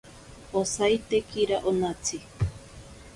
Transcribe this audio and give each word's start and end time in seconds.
Osaitekira 0.61 1.59
onatsi. 1.73 2.19